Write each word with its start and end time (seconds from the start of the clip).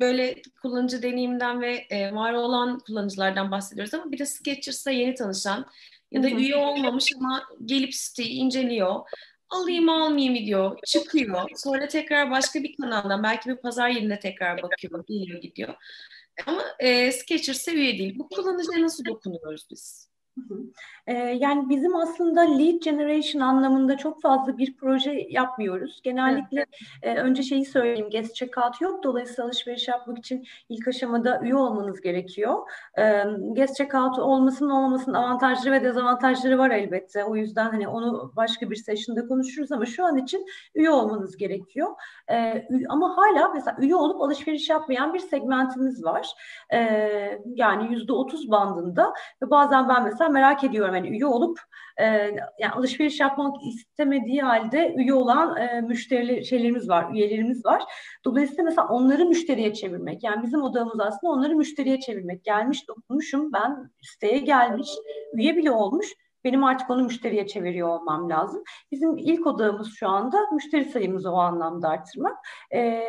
böyle 0.00 0.42
kullanıcı 0.62 1.02
deneyimden 1.02 1.60
ve 1.60 1.86
e, 1.90 2.14
var 2.14 2.32
olan 2.32 2.78
kullanıcılardan 2.78 3.50
bahsediyoruz 3.50 3.94
ama 3.94 4.12
bir 4.12 4.18
de 4.18 4.26
Sketchers'a 4.26 4.90
yeni 4.90 5.14
tanışan 5.14 5.66
ya 6.10 6.22
da 6.22 6.26
Hı-hı. 6.26 6.36
üye 6.36 6.56
olmamış 6.56 7.12
ama 7.16 7.42
gelip 7.64 7.94
siteyi 7.94 8.30
inceliyor. 8.30 9.00
Alayım 9.48 9.88
almayayım 9.88 10.46
diyor, 10.46 10.78
çıkıyor. 10.86 11.50
Sonra 11.56 11.88
tekrar 11.88 12.30
başka 12.30 12.62
bir 12.62 12.76
kanaldan 12.76 13.22
belki 13.22 13.50
bir 13.50 13.56
pazar 13.56 13.88
yerinde 13.88 14.18
tekrar 14.18 14.62
bakıyor, 14.62 15.04
geliyor 15.06 15.40
gidiyor. 15.40 15.74
Ama 16.46 16.62
e, 16.78 17.12
Sketchers'e 17.12 17.72
üye 17.72 17.98
değil. 17.98 18.18
Bu 18.18 18.28
kullanıcıya 18.28 18.82
nasıl 18.82 19.04
dokunuyoruz 19.04 19.66
biz? 19.70 20.09
Ee, 21.06 21.12
yani 21.14 21.68
bizim 21.68 21.96
aslında 21.96 22.40
lead 22.40 22.82
generation 22.82 23.42
anlamında 23.42 23.96
çok 23.96 24.22
fazla 24.22 24.58
bir 24.58 24.76
proje 24.76 25.26
yapmıyoruz. 25.30 26.00
Genellikle 26.02 26.66
evet. 27.02 27.18
e, 27.18 27.22
önce 27.22 27.42
şeyi 27.42 27.66
söyleyeyim, 27.66 28.10
guest 28.10 28.34
checkout 28.34 28.80
yok. 28.80 29.02
Dolayısıyla 29.04 29.44
alışveriş 29.44 29.88
yapmak 29.88 30.18
için 30.18 30.46
ilk 30.68 30.88
aşamada 30.88 31.40
üye 31.42 31.54
olmanız 31.54 32.00
gerekiyor. 32.00 32.54
E, 32.98 33.24
guest 33.56 33.76
checkout 33.76 34.18
olmasının 34.18 34.70
olmamasının 34.70 35.14
avantajları 35.14 35.72
ve 35.72 35.84
dezavantajları 35.84 36.58
var 36.58 36.70
elbette. 36.70 37.24
O 37.24 37.36
yüzden 37.36 37.70
hani 37.70 37.88
onu 37.88 38.32
başka 38.36 38.70
bir 38.70 38.76
session'da 38.76 39.26
konuşuruz 39.26 39.72
ama 39.72 39.86
şu 39.86 40.04
an 40.04 40.16
için 40.16 40.46
üye 40.74 40.90
olmanız 40.90 41.36
gerekiyor. 41.36 41.88
E, 42.30 42.66
ama 42.88 43.16
hala 43.16 43.52
mesela 43.54 43.76
üye 43.80 43.94
olup 43.94 44.20
alışveriş 44.20 44.70
yapmayan 44.70 45.14
bir 45.14 45.18
segmentimiz 45.18 46.04
var. 46.04 46.28
E, 46.72 46.78
yani 47.44 47.92
yüzde 47.92 48.12
otuz 48.12 48.50
bandında 48.50 49.12
ve 49.42 49.50
bazen 49.50 49.88
ben 49.88 50.04
mesela 50.04 50.29
merak 50.30 50.64
ediyorum 50.64 50.94
hani 50.94 51.08
üye 51.08 51.26
olup 51.26 51.58
e, 51.96 52.04
yani 52.58 52.72
alışveriş 52.76 53.20
yapmak 53.20 53.56
istemediği 53.66 54.42
halde 54.42 54.94
üye 54.96 55.14
olan 55.14 55.56
e, 55.56 55.80
müşteri 55.80 56.44
şeylerimiz 56.44 56.88
var, 56.88 57.14
üyelerimiz 57.14 57.64
var. 57.64 57.82
Dolayısıyla 58.24 58.64
mesela 58.64 58.88
onları 58.88 59.24
müşteriye 59.24 59.74
çevirmek. 59.74 60.24
Yani 60.24 60.42
bizim 60.42 60.62
odamız 60.62 61.00
aslında 61.00 61.32
onları 61.32 61.56
müşteriye 61.56 62.00
çevirmek. 62.00 62.44
Gelmiş 62.44 62.88
dokunmuşum 62.88 63.52
ben 63.52 63.90
siteye 64.02 64.38
gelmiş, 64.38 64.88
üye 65.34 65.56
bile 65.56 65.70
olmuş 65.70 66.14
benim 66.44 66.64
artık 66.64 66.90
onu 66.90 67.02
müşteriye 67.02 67.46
çeviriyor 67.46 67.88
olmam 67.88 68.30
lazım. 68.30 68.62
Bizim 68.92 69.18
ilk 69.18 69.46
odağımız 69.46 69.94
şu 69.94 70.08
anda 70.08 70.36
müşteri 70.52 70.84
sayımızı 70.84 71.30
o 71.30 71.36
anlamda 71.36 71.88
arttırmak. 71.88 72.36
E, 72.74 73.02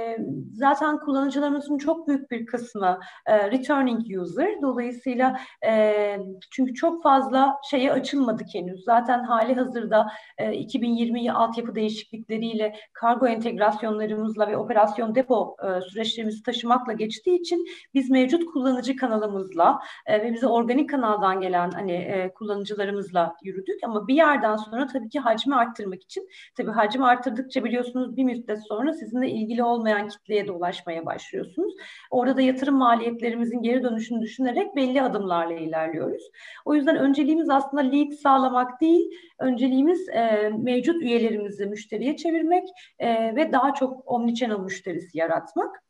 zaten 0.53 0.99
kullanıcılarımızın 0.99 1.77
çok 1.77 2.07
büyük 2.07 2.31
bir 2.31 2.45
kısmı 2.45 2.99
e, 3.25 3.51
returning 3.51 4.21
user. 4.21 4.61
Dolayısıyla 4.61 5.39
e, 5.65 6.17
çünkü 6.51 6.73
çok 6.73 7.03
fazla 7.03 7.57
şeye 7.69 7.91
açılmadık 7.91 8.47
henüz. 8.53 8.83
Zaten 8.83 9.23
hali 9.23 9.55
hazırda 9.55 10.07
e, 10.37 10.53
2020 10.53 11.31
altyapı 11.31 11.75
değişiklikleriyle 11.75 12.75
kargo 12.93 13.27
entegrasyonlarımızla 13.27 14.47
ve 14.47 14.57
operasyon 14.57 15.15
depo 15.15 15.55
e, 15.63 15.81
süreçlerimizi 15.81 16.43
taşımakla 16.43 16.93
geçtiği 16.93 17.39
için 17.39 17.65
biz 17.93 18.09
mevcut 18.09 18.45
kullanıcı 18.45 18.95
kanalımızla 18.95 19.79
e, 20.05 20.21
ve 20.21 20.33
bize 20.33 20.47
organik 20.47 20.89
kanaldan 20.89 21.41
gelen 21.41 21.71
hani 21.71 21.91
e, 21.91 22.33
kullanıcılarımızla 22.33 23.20
hızla 23.21 23.35
yürüdük 23.43 23.79
ama 23.83 24.07
bir 24.07 24.15
yerden 24.15 24.55
sonra 24.55 24.87
tabii 24.87 25.09
ki 25.09 25.19
hacmi 25.19 25.55
arttırmak 25.55 26.03
için 26.03 26.27
tabii 26.57 26.71
hacmi 26.71 27.05
arttırdıkça 27.05 27.63
biliyorsunuz 27.63 28.17
bir 28.17 28.23
müddet 28.23 28.59
sonra 28.67 28.93
sizinle 28.93 29.29
ilgili 29.29 29.63
olmayan 29.63 30.07
kitleye 30.07 30.47
de 30.47 30.51
ulaşmaya 30.51 31.05
başlıyorsunuz. 31.05 31.73
Orada 32.11 32.37
da 32.37 32.41
yatırım 32.41 32.75
maliyetlerimizin 32.75 33.61
geri 33.61 33.83
dönüşünü 33.83 34.21
düşünerek 34.21 34.75
belli 34.75 35.01
adımlarla 35.01 35.53
ilerliyoruz. 35.53 36.31
O 36.65 36.75
yüzden 36.75 36.95
önceliğimiz 36.95 37.49
aslında 37.49 37.81
lead 37.81 38.11
sağlamak 38.11 38.81
değil, 38.81 39.11
önceliğimiz 39.39 40.09
e, 40.09 40.51
mevcut 40.57 41.03
üyelerimizi 41.03 41.65
müşteriye 41.65 42.17
çevirmek 42.17 42.67
e, 42.99 43.35
ve 43.35 43.51
daha 43.51 43.73
çok 43.73 44.11
omnichannel 44.11 44.59
müşterisi 44.59 45.17
yaratmak. 45.17 45.83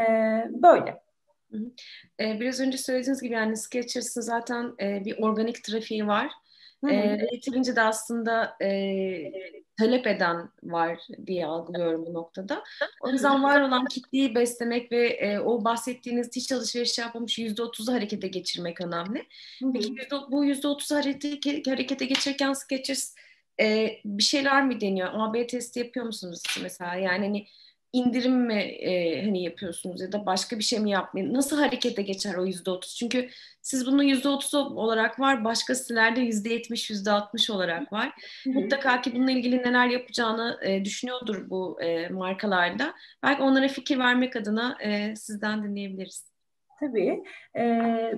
E, 0.00 0.04
böyle. 0.50 1.02
Biraz 2.20 2.60
önce 2.60 2.78
söylediğiniz 2.78 3.22
gibi 3.22 3.34
yani 3.34 3.56
Sketchers'ın 3.56 4.20
zaten 4.20 4.78
bir 4.78 5.22
organik 5.22 5.64
trafiği 5.64 6.06
var. 6.06 6.30
E, 6.88 6.94
yeterince 7.32 7.76
de 7.76 7.80
aslında 7.80 8.56
e, 8.62 9.32
talep 9.78 10.06
eden 10.06 10.50
var 10.62 11.00
diye 11.26 11.46
algılıyorum 11.46 12.06
bu 12.06 12.14
noktada. 12.14 12.64
O 13.00 13.10
yüzden 13.10 13.42
var 13.42 13.60
olan 13.60 13.86
kitleyi 13.86 14.34
beslemek 14.34 14.92
ve 14.92 15.08
e, 15.08 15.38
o 15.38 15.64
bahsettiğiniz 15.64 16.36
hiç 16.36 16.52
alışveriş 16.52 16.98
yapmamış 16.98 17.38
yüzde 17.38 17.62
otuzu 17.62 17.92
harekete 17.92 18.28
geçirmek 18.28 18.80
önemli. 18.80 19.26
Peki 19.72 19.94
bu 20.30 20.44
yüzde 20.44 20.68
otuzu 20.68 20.94
harekete, 20.94 21.70
harekete 21.70 22.04
geçirirken 22.04 22.52
Skechers 22.52 23.14
e, 23.60 23.96
bir 24.04 24.22
şeyler 24.22 24.66
mi 24.66 24.80
deniyor? 24.80 25.08
AB 25.12 25.46
testi 25.46 25.78
yapıyor 25.78 26.06
musunuz 26.06 26.42
mesela? 26.62 26.94
Yani 26.94 27.26
hani 27.26 27.46
indirim 27.92 28.46
mi 28.46 28.62
e, 28.62 29.22
hani 29.24 29.42
yapıyorsunuz 29.42 30.00
ya 30.00 30.12
da 30.12 30.26
başka 30.26 30.58
bir 30.58 30.64
şey 30.64 30.80
mi 30.80 30.90
yapmayın? 30.90 31.34
Nasıl 31.34 31.58
harekete 31.58 32.02
geçer 32.02 32.34
o 32.34 32.46
yüzde 32.46 32.70
otuz? 32.70 32.96
Çünkü 32.96 33.28
siz 33.62 33.86
bunun 33.86 34.02
yüzde 34.02 34.28
otuz 34.28 34.54
olarak 34.54 35.20
var, 35.20 35.44
başka 35.44 35.74
sitelerde 35.74 36.20
yüzde 36.20 36.48
yetmiş, 36.48 36.90
yüzde 36.90 37.10
altmış 37.10 37.50
olarak 37.50 37.92
var. 37.92 38.12
Mutlaka 38.46 39.00
ki 39.00 39.14
bununla 39.14 39.30
ilgili 39.30 39.58
neler 39.58 39.86
yapacağını 39.86 40.58
e, 40.62 40.84
düşünüyordur 40.84 41.50
bu 41.50 41.82
e, 41.82 42.08
markalarda. 42.08 42.94
Belki 43.22 43.42
onlara 43.42 43.68
fikir 43.68 43.98
vermek 43.98 44.36
adına 44.36 44.76
e, 44.80 45.16
sizden 45.16 45.62
dinleyebiliriz. 45.64 46.30
Tabii. 46.80 47.22
Ee, 47.56 48.14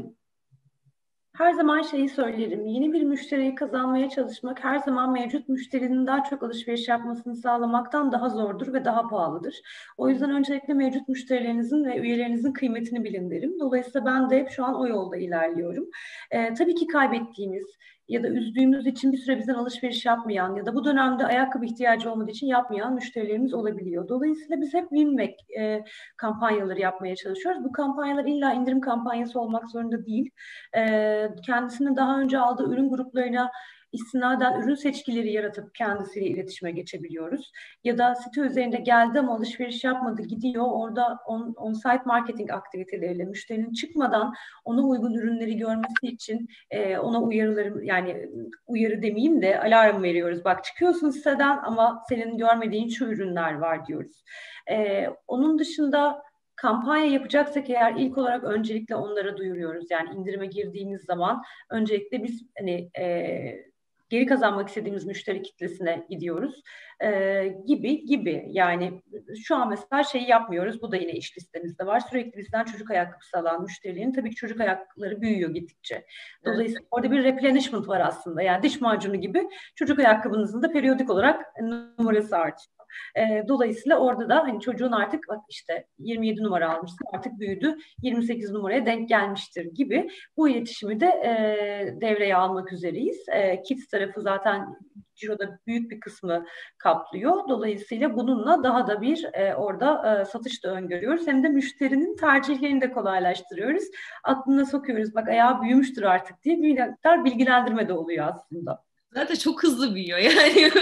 her 1.37 1.53
zaman 1.53 1.82
şeyi 1.82 2.09
söylerim. 2.09 2.66
Yeni 2.66 2.93
bir 2.93 3.03
müşteriyi 3.03 3.54
kazanmaya 3.54 4.10
çalışmak 4.10 4.65
her 4.65 4.78
zaman 4.78 5.12
mevcut 5.12 5.48
müşterinin 5.48 6.06
daha 6.06 6.25
çok 6.25 6.43
alışveriş 6.43 6.88
yapmasını 6.88 7.37
sağlamaktan 7.37 8.12
daha 8.12 8.28
zordur 8.28 8.72
ve 8.72 8.84
daha 8.84 9.09
pahalıdır. 9.09 9.62
O 9.97 10.09
yüzden 10.09 10.31
öncelikle 10.31 10.75
mevcut 10.75 11.09
müşterilerinizin 11.09 11.84
ve 11.84 11.98
üyelerinizin 11.98 12.53
kıymetini 12.53 13.04
bilin 13.04 13.31
derim. 13.31 13.60
Dolayısıyla 13.60 14.06
ben 14.06 14.31
de 14.31 14.38
hep 14.38 14.50
şu 14.50 14.65
an 14.65 14.81
o 14.81 14.87
yolda 14.87 15.16
ilerliyorum. 15.16 15.84
Ee, 16.31 16.54
tabii 16.54 16.75
ki 16.75 16.87
kaybettiğimiz, 16.87 17.66
ya 18.12 18.22
da 18.22 18.28
üzdüğümüz 18.28 18.86
için 18.86 19.12
bir 19.12 19.18
süre 19.18 19.38
bizden 19.38 19.54
alışveriş 19.54 20.06
yapmayan 20.06 20.56
ya 20.56 20.66
da 20.66 20.74
bu 20.74 20.84
dönemde 20.84 21.26
ayakkabı 21.26 21.64
ihtiyacı 21.64 22.12
olmadığı 22.12 22.30
için 22.30 22.46
yapmayan 22.46 22.94
müşterilerimiz 22.94 23.54
olabiliyor. 23.54 24.08
Dolayısıyla 24.08 24.60
biz 24.60 24.74
hep 24.74 24.92
win-back 24.92 25.34
e, 25.58 25.84
kampanyaları 26.16 26.80
yapmaya 26.80 27.16
çalışıyoruz. 27.16 27.64
Bu 27.64 27.72
kampanyalar 27.72 28.24
illa 28.24 28.52
indirim 28.52 28.80
kampanyası 28.80 29.40
olmak 29.40 29.70
zorunda 29.70 30.06
değil. 30.06 30.30
E, 30.76 31.28
kendisini 31.46 31.96
daha 31.96 32.20
önce 32.20 32.38
aldığı 32.38 32.72
ürün 32.72 32.90
gruplarına 32.90 33.50
istinaden 33.92 34.60
ürün 34.60 34.75
seçkileri 34.75 35.32
yaratıp 35.32 35.75
kendisiyle 35.75 36.26
iletişime 36.26 36.70
geçebiliyoruz. 36.70 37.53
Ya 37.84 37.98
da 37.98 38.14
site 38.14 38.41
üzerinde 38.41 38.76
geldi 38.76 39.19
ama 39.19 39.34
alışveriş 39.34 39.84
yapmadı 39.84 40.22
gidiyor. 40.22 40.64
Orada 40.69 41.19
on, 41.26 41.54
on-site 41.56 42.02
marketing 42.04 42.50
aktiviteleriyle 42.50 43.25
müşterinin 43.25 43.72
çıkmadan 43.72 44.34
ona 44.64 44.82
uygun 44.82 45.14
ürünleri 45.14 45.56
görmesi 45.56 46.06
için 46.06 46.48
e, 46.70 46.98
ona 46.98 47.22
uyarıları 47.22 47.84
yani 47.84 48.28
uyarı 48.66 49.02
demeyeyim 49.02 49.42
de 49.42 49.60
alarm 49.60 50.02
veriyoruz. 50.02 50.44
Bak 50.44 50.64
çıkıyorsun 50.64 51.10
siteden 51.10 51.58
ama 51.62 52.02
senin 52.08 52.38
görmediğin 52.38 52.88
şu 52.88 53.04
ürünler 53.04 53.54
var 53.54 53.86
diyoruz. 53.86 54.25
E, 54.70 55.06
onun 55.26 55.58
dışında 55.58 56.22
kampanya 56.56 57.06
yapacaksak 57.06 57.70
eğer 57.70 57.94
ilk 57.97 58.19
olarak 58.19 58.44
öncelikle 58.44 58.97
onlara 58.97 59.36
duyuruyoruz. 59.36 59.91
Yani 59.91 60.14
indirime 60.14 60.47
girdiğimiz 60.47 61.02
zaman 61.02 61.42
öncelikle 61.70 62.22
biz 62.22 62.47
hani 62.58 62.91
e, 62.98 63.71
geri 64.12 64.26
kazanmak 64.26 64.68
istediğimiz 64.68 65.04
müşteri 65.04 65.42
kitlesine 65.42 66.06
gidiyoruz 66.10 66.62
e, 67.00 67.48
gibi 67.66 68.06
gibi. 68.06 68.44
Yani 68.48 69.02
şu 69.44 69.56
an 69.56 69.68
mesela 69.68 70.04
şeyi 70.04 70.28
yapmıyoruz. 70.28 70.82
Bu 70.82 70.92
da 70.92 70.96
yine 70.96 71.12
iş 71.12 71.36
listemizde 71.38 71.86
var. 71.86 72.00
Sürekli 72.00 72.38
bizden 72.38 72.64
çocuk 72.64 72.90
ayakkabısı 72.90 73.38
alan 73.38 73.62
müşterilerin 73.62 74.12
tabii 74.12 74.30
ki 74.30 74.36
çocuk 74.36 74.60
ayakkabıları 74.60 75.20
büyüyor 75.22 75.50
gittikçe. 75.50 76.06
Dolayısıyla 76.44 76.80
evet. 76.80 76.88
orada 76.90 77.10
bir 77.10 77.24
replenishment 77.24 77.88
var 77.88 78.00
aslında. 78.00 78.42
Yani 78.42 78.62
diş 78.62 78.80
macunu 78.80 79.16
gibi 79.16 79.48
çocuk 79.74 79.98
ayakkabınızın 79.98 80.62
da 80.62 80.72
periyodik 80.72 81.10
olarak 81.10 81.44
numarası 81.98 82.37
artıyor. 82.37 82.81
E, 83.16 83.44
dolayısıyla 83.48 83.98
orada 83.98 84.28
da 84.28 84.38
hani 84.38 84.60
çocuğun 84.60 84.92
artık 84.92 85.28
bak 85.28 85.40
işte 85.48 85.86
27 85.98 86.42
numara 86.42 86.76
almışsın 86.76 87.06
artık 87.14 87.38
büyüdü 87.38 87.76
28 88.02 88.50
numaraya 88.50 88.86
denk 88.86 89.08
gelmiştir 89.08 89.64
gibi 89.64 90.10
bu 90.36 90.48
iletişimi 90.48 91.00
de 91.00 91.06
e, 91.06 92.00
devreye 92.00 92.36
almak 92.36 92.72
üzereyiz. 92.72 93.28
E, 93.28 93.62
Kids 93.62 93.86
tarafı 93.86 94.20
zaten 94.20 94.76
ciroda 95.14 95.58
büyük 95.66 95.90
bir 95.90 96.00
kısmı 96.00 96.46
kaplıyor. 96.78 97.48
Dolayısıyla 97.48 98.16
bununla 98.16 98.62
daha 98.62 98.86
da 98.86 99.00
bir 99.00 99.24
e, 99.32 99.54
orada 99.54 100.20
e, 100.20 100.24
satış 100.24 100.64
da 100.64 100.70
öngörüyoruz. 100.70 101.26
Hem 101.26 101.44
de 101.44 101.48
müşterinin 101.48 102.16
tercihlerini 102.16 102.80
de 102.80 102.92
kolaylaştırıyoruz. 102.92 103.84
Aklına 104.24 104.64
sokuyoruz 104.64 105.14
bak 105.14 105.28
ayağı 105.28 105.62
büyümüştür 105.62 106.02
artık 106.02 106.42
diye 106.42 106.56
bir 106.56 106.80
miktar 106.88 107.24
bilgilendirme 107.24 107.88
de 107.88 107.92
oluyor 107.92 108.28
aslında. 108.28 108.84
Zaten 109.14 109.35
çok 109.35 109.62
hızlı 109.62 109.94
büyüyor 109.94 110.19
yani. 110.19 110.73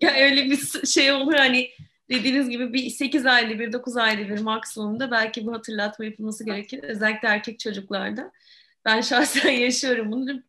ya 0.00 0.14
öyle 0.14 0.44
bir 0.44 0.86
şey 0.86 1.12
oluyor 1.12 1.38
hani 1.38 1.70
dediğiniz 2.10 2.50
gibi 2.50 2.72
bir 2.72 2.90
8 2.90 3.26
ayda 3.26 3.58
bir 3.58 3.72
9 3.72 3.96
ayda 3.96 4.28
bir 4.28 4.40
maksimumda 4.40 5.10
belki 5.10 5.46
bu 5.46 5.52
hatırlatma 5.52 6.04
yapılması 6.04 6.44
gerekir. 6.44 6.82
Özellikle 6.82 7.28
erkek 7.28 7.60
çocuklarda. 7.60 8.32
Ben 8.84 9.00
şahsen 9.00 9.50
yaşıyorum 9.50 10.12
bunu. 10.12 10.42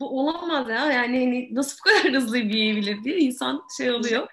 Bu 0.00 0.20
olamaz 0.20 0.68
ya 0.68 0.92
yani 0.92 1.18
hani 1.18 1.54
nasıl 1.54 1.78
bu 1.78 1.90
kadar 1.90 2.12
hızlı 2.12 2.34
büyüyebilir 2.34 3.04
diye 3.04 3.18
insan 3.18 3.62
şey 3.76 3.90
oluyor. 3.90 4.26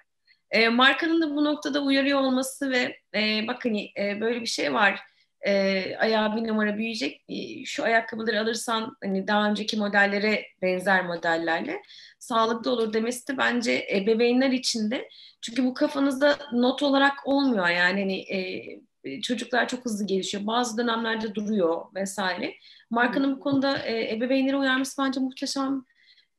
E, 0.52 0.70
markanın 0.70 1.22
da 1.22 1.36
bu 1.36 1.44
noktada 1.44 1.82
uyarıyor 1.84 2.20
olması 2.20 2.72
ve 2.72 2.98
e, 3.16 3.48
bak 3.48 3.66
hani 3.66 3.92
e, 4.00 4.22
böyle 4.22 4.42
bir 4.42 4.46
şey 4.46 4.74
var 4.74 5.00
e, 5.48 5.96
ayağı 5.98 6.36
bir 6.36 6.48
numara 6.48 6.78
büyüyecek. 6.78 7.26
E, 7.30 7.66
şu 7.66 7.84
ayakkabıları 7.84 8.42
alırsan 8.42 8.98
hani 9.04 9.28
daha 9.28 9.50
önceki 9.50 9.78
modellere 9.78 10.46
benzer 10.62 11.06
modellerle 11.06 11.82
sağlıklı 12.20 12.72
olur 12.72 12.94
demesi 12.94 13.28
de 13.28 13.38
bence 13.38 13.88
ebeveynler 13.92 14.52
için 14.52 14.92
de 14.92 15.10
çünkü 15.42 15.66
bu 15.66 15.74
kafanızda 15.74 16.38
not 16.54 16.84
olarak 16.84 17.28
olmuyor 17.28 17.68
yani 17.68 18.00
hani 18.00 18.20
e, 18.20 19.22
çocuklar 19.22 19.68
çok 19.68 19.86
hızlı 19.86 20.06
gelişiyor. 20.06 20.48
Bazı 20.48 20.78
dönemlerde 20.78 21.36
duruyor 21.36 21.82
vesaire. 21.96 22.54
Markanın 22.90 23.36
bu 23.36 23.40
konuda 23.40 23.78
e, 23.78 24.14
ebeveynleri 24.14 24.58
uyarması 24.58 25.02
bence 25.02 25.20
muhteşem 25.20 25.86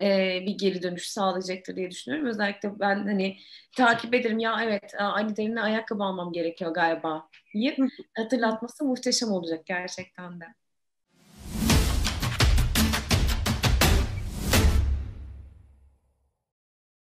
e, 0.02 0.38
bir 0.46 0.58
geri 0.58 0.82
dönüş 0.82 1.10
sağlayacaktır 1.10 1.76
diye 1.76 1.90
düşünüyorum. 1.90 2.28
Özellikle 2.28 2.80
ben 2.80 2.96
hani 2.96 3.36
takip 3.76 4.14
ederim 4.14 4.38
ya 4.38 4.62
evet 4.64 4.94
aynı 4.98 5.36
derine 5.36 5.60
ayakkabı 5.62 6.02
almam 6.04 6.32
gerekiyor 6.32 6.74
galiba 6.74 7.28
diye 7.54 7.76
hatırlatması 8.16 8.84
muhteşem 8.84 9.28
olacak 9.30 9.66
gerçekten 9.66 10.40
de. 10.40 10.44